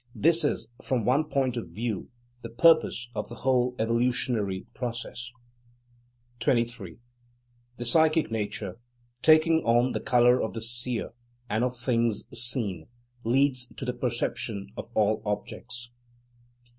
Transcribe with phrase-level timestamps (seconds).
[0.15, 2.09] This is, from one point of view,
[2.41, 5.31] the purpose of the whole evolutionary process.
[6.39, 6.97] 23.
[7.77, 8.79] The psychic nature,
[9.21, 11.11] taking on the colour of the Seer
[11.51, 12.87] and of things seen,
[13.23, 15.91] leads to the perception of all objects.